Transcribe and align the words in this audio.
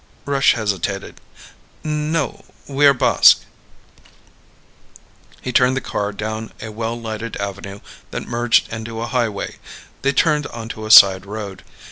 Rush 0.25 0.53
hesitated. 0.53 1.21
"No. 1.83 2.45
We 2.67 2.87
are 2.87 2.93
Basque." 2.95 3.41
He 5.43 5.51
turned 5.53 5.77
the 5.77 5.79
car 5.79 6.11
down 6.11 6.53
a 6.59 6.69
well 6.71 6.99
lighted 6.99 7.37
avenue 7.37 7.81
that 8.09 8.23
merged 8.25 8.73
into 8.73 8.99
a 8.99 9.05
highway. 9.05 9.57
They 10.01 10.11
turned 10.11 10.47
onto 10.47 10.87
a 10.87 10.89
side 10.89 11.27
road. 11.27 11.63